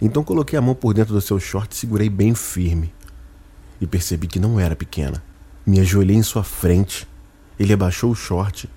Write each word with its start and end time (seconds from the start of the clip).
Então 0.00 0.24
coloquei 0.24 0.58
a 0.58 0.62
mão 0.62 0.74
por 0.74 0.92
dentro 0.94 1.14
do 1.14 1.20
seu 1.20 1.38
short 1.38 1.74
e 1.74 1.78
segurei 1.78 2.08
bem 2.08 2.34
firme. 2.34 2.92
E 3.80 3.86
percebi 3.86 4.26
que 4.26 4.38
não 4.38 4.58
era 4.58 4.76
pequena. 4.76 5.22
Me 5.66 5.80
ajoelhei 5.80 6.16
em 6.16 6.22
sua 6.22 6.44
frente. 6.44 7.06
Ele 7.58 7.72
abaixou 7.72 8.10
o 8.10 8.14
short, 8.14 8.68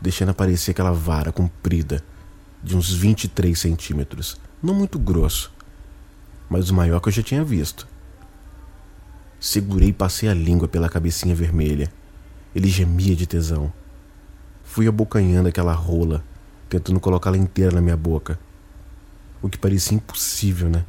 deixando 0.00 0.30
aparecer 0.30 0.70
aquela 0.70 0.92
vara 0.92 1.30
comprida 1.30 2.02
de 2.62 2.76
uns 2.76 2.92
23 2.92 3.58
centímetros. 3.58 4.40
Não 4.62 4.74
muito 4.74 4.98
grosso, 4.98 5.52
mas 6.48 6.70
o 6.70 6.74
maior 6.74 7.00
que 7.00 7.08
eu 7.08 7.12
já 7.12 7.22
tinha 7.22 7.44
visto. 7.44 7.86
Segurei 9.38 9.90
e 9.90 9.92
passei 9.92 10.28
a 10.28 10.34
língua 10.34 10.66
pela 10.66 10.88
cabecinha 10.88 11.34
vermelha. 11.34 11.92
Ele 12.54 12.68
gemia 12.68 13.14
de 13.14 13.26
tesão. 13.26 13.70
Fui 14.62 14.88
abocanhando 14.88 15.48
aquela 15.48 15.74
rola 15.74 16.24
tentando 16.68 16.98
colocá-la 16.98 17.36
inteira 17.36 17.72
na 17.72 17.80
minha 17.80 17.96
boca. 17.96 18.38
O 19.44 19.48
que 19.50 19.58
parecia 19.58 19.94
impossível, 19.94 20.70
né? 20.70 20.86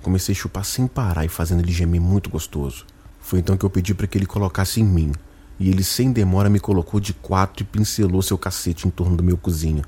Comecei 0.00 0.34
a 0.34 0.38
chupar 0.38 0.64
sem 0.64 0.86
parar 0.86 1.26
e 1.26 1.28
fazendo 1.28 1.60
ele 1.60 1.70
gemer 1.70 2.00
muito 2.00 2.30
gostoso. 2.30 2.86
Foi 3.20 3.38
então 3.38 3.54
que 3.54 3.66
eu 3.66 3.68
pedi 3.68 3.92
para 3.92 4.06
que 4.06 4.16
ele 4.16 4.24
colocasse 4.24 4.80
em 4.80 4.84
mim, 4.84 5.12
e 5.60 5.68
ele 5.68 5.84
sem 5.84 6.10
demora 6.10 6.48
me 6.48 6.58
colocou 6.58 6.98
de 6.98 7.12
quatro 7.12 7.62
e 7.62 7.66
pincelou 7.66 8.22
seu 8.22 8.38
cacete 8.38 8.88
em 8.88 8.90
torno 8.90 9.14
do 9.14 9.22
meu 9.22 9.36
cozinho. 9.36 9.84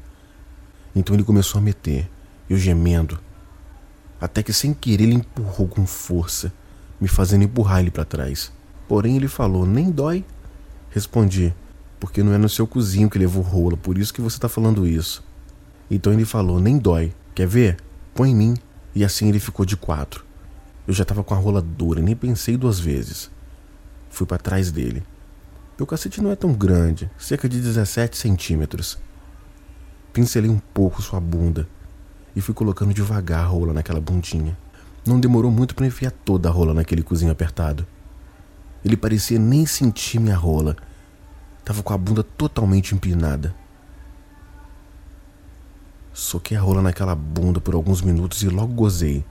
Então 0.95 1.17
ele 1.17 1.25
começou 1.25 1.59
a 1.59 1.63
meter, 1.63 2.11
eu 2.47 2.59
gemendo, 2.59 3.19
até 4.21 4.43
que 4.43 4.53
sem 4.53 4.75
querer 4.75 5.05
ele 5.05 5.15
empurrou 5.15 5.67
com 5.67 5.87
força, 5.87 6.53
me 7.01 7.09
fazendo 7.09 7.45
empurrar 7.45 7.81
ele 7.81 7.91
para 7.91 8.05
trás. 8.05 8.53
Porém 8.87 9.17
ele 9.17 9.29
falou: 9.29 9.65
"Nem 9.65 9.91
dói". 9.91 10.27
Respondi: 10.91 11.55
porque 11.99 12.23
não 12.23 12.35
é 12.35 12.37
no 12.37 12.51
seu 12.51 12.67
cozinho 12.67 13.09
que 13.09 13.19
levou 13.19 13.43
rola, 13.43 13.79
por 13.79 13.97
isso 13.97 14.13
que 14.13 14.21
você 14.21 14.39
tá 14.39 14.47
falando 14.47 14.87
isso. 14.87 15.25
Então 15.91 16.13
ele 16.13 16.27
falou: 16.27 16.61
Nem 16.61 16.77
dói. 16.77 17.11
Quer 17.35 17.49
ver? 17.49 17.79
Põe 18.15 18.31
em 18.31 18.35
mim. 18.35 18.55
E 18.95 19.05
assim 19.05 19.29
ele 19.29 19.41
ficou 19.41 19.67
de 19.67 19.77
quatro. 19.77 20.25
Eu 20.87 20.95
já 20.95 21.05
tava 21.05 21.25
com 21.25 21.35
a 21.35 21.37
rola 21.37 21.61
dura, 21.61 22.01
nem 22.01 22.15
pensei 22.15 22.57
duas 22.57 22.79
vezes. 22.79 23.31
Fui 24.09 24.27
para 24.27 24.39
trás 24.39 24.71
dele. 24.71 25.03
Meu 25.77 25.87
cacete 25.87 26.21
não 26.21 26.31
é 26.31 26.37
tão 26.37 26.53
grande, 26.53 27.11
cerca 27.19 27.49
de 27.49 27.61
17 27.61 28.17
centímetros. 28.17 28.99
Pincelei 30.13 30.49
um 30.49 30.61
pouco 30.73 31.03
sua 31.03 31.19
bunda 31.19 31.69
e 32.37 32.41
fui 32.41 32.55
colocando 32.55 32.95
devagar 32.95 33.41
a 33.41 33.49
rola 33.49 33.73
naquela 33.73 34.01
bundinha. 34.01 34.57
Não 35.05 35.19
demorou 35.19 35.51
muito 35.51 35.75
para 35.75 35.87
enfiar 35.87 36.13
toda 36.13 36.49
a 36.49 36.53
rola 36.53 36.73
naquele 36.73 37.03
cozinho 37.03 37.33
apertado. 37.33 37.85
Ele 38.85 38.97
parecia 38.97 39.39
nem 39.39 39.67
sentir 39.67 40.21
minha 40.21 40.37
rola 40.37 40.77
Tava 41.65 41.83
com 41.83 41.95
a 41.95 41.99
bunda 41.99 42.23
totalmente 42.23 42.95
empinada. 42.95 43.55
Soquei 46.15 46.57
a 46.57 46.61
rola 46.61 46.81
naquela 46.81 47.13
bunda 47.13 47.61
por 47.61 47.75
alguns 47.75 48.01
minutos 48.01 48.41
e 48.45 48.49
logo 48.49 48.73
gozei. 48.73 49.25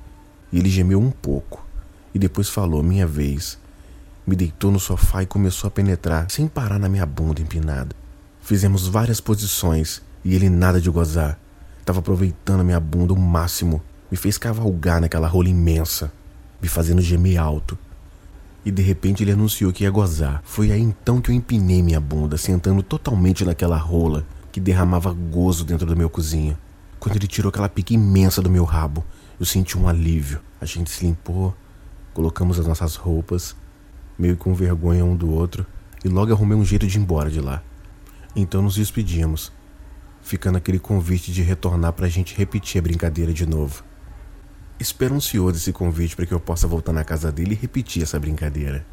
Ele 0.52 0.70
gemeu 0.70 1.00
um 1.00 1.10
pouco. 1.10 1.66
E 2.14 2.20
depois 2.20 2.50
falou, 2.50 2.84
minha 2.84 3.08
vez. 3.08 3.58
Me 4.28 4.36
deitou 4.36 4.70
no 4.70 4.82
sofá 4.82 5.24
e 5.24 5.26
começou 5.26 5.70
a 5.70 5.72
penetrar, 5.72 6.30
sem 6.30 6.46
parar 6.46 6.78
na 6.78 6.90
minha 6.90 7.06
bunda 7.06 7.42
empinada. 7.42 7.96
Fizemos 8.42 8.86
várias 8.86 9.22
posições 9.22 10.02
e 10.26 10.36
ele 10.36 10.50
nada 10.50 10.82
de 10.82 10.90
gozar. 10.90 11.40
Tava 11.86 12.00
aproveitando 12.00 12.60
a 12.60 12.64
minha 12.66 12.82
bunda 12.82 13.14
o 13.14 13.18
máximo. 13.18 13.82
Me 14.12 14.18
fez 14.18 14.38
cavalgar 14.38 15.00
naquela 15.00 15.28
rola 15.28 15.48
imensa, 15.48 16.12
me 16.62 16.68
fazendo 16.68 17.02
gemer 17.02 17.38
alto 17.38 17.78
e 18.66 18.72
de 18.72 18.82
repente 18.82 19.24
ele 19.24 19.32
anunciou 19.32 19.72
que 19.72 19.84
ia 19.84 19.92
gozar. 19.92 20.42
Foi 20.46 20.72
aí 20.72 20.82
então 20.82 21.20
que 21.22 21.32
eu 21.32 21.36
empinei 21.36 21.82
minha 21.82 22.00
bunda, 22.00 22.38
sentando 22.38 22.82
totalmente 22.82 23.44
naquela 23.44 23.78
rola 23.78 24.26
que 24.52 24.60
derramava 24.60 25.12
gozo 25.12 25.66
dentro 25.66 25.86
do 25.86 25.96
meu 25.96 26.10
cozinho. 26.10 26.58
Quando 27.04 27.18
ele 27.18 27.28
tirou 27.28 27.50
aquela 27.50 27.68
pica 27.68 27.94
imensa 27.94 28.42
do 28.42 28.50
meu 28.50 28.64
rabo, 28.64 29.04
eu 29.38 29.46
senti 29.46 29.78
um 29.78 29.90
alívio. 29.90 30.40
A 30.62 30.66
gente 30.66 30.90
se 30.90 31.06
limpou, 31.06 31.54
colocamos 32.14 32.58
as 32.58 32.66
nossas 32.66 32.96
roupas, 32.96 33.58
meio 34.18 34.38
com 34.38 34.54
vergonha 34.54 35.04
um 35.04 35.14
do 35.14 35.30
outro, 35.30 35.66
e 36.02 36.08
logo 36.08 36.32
arrumei 36.32 36.58
um 36.58 36.64
jeito 36.64 36.88
de 36.88 36.98
ir 36.98 37.02
embora 37.02 37.30
de 37.30 37.42
lá. 37.42 37.62
Então 38.34 38.62
nos 38.62 38.76
despedimos, 38.76 39.52
ficando 40.22 40.58
aquele 40.58 40.80
convite 40.80 41.34
de 41.34 41.42
retornar 41.42 41.92
para 41.92 42.06
a 42.06 42.10
gente 42.10 42.38
repetir 42.38 42.80
a 42.80 42.82
brincadeira 42.82 43.34
de 43.34 43.46
novo. 43.46 43.84
Espero 44.80 45.14
ansioso 45.14 45.58
esse 45.58 45.74
convite 45.74 46.16
para 46.16 46.26
que 46.26 46.34
eu 46.34 46.40
possa 46.40 46.70
voltar 46.70 46.94
na 46.94 47.04
casa 47.04 47.30
dele 47.34 47.52
e 47.52 47.58
repetir 47.62 48.02
essa 48.02 48.18
brincadeira. 48.18 48.86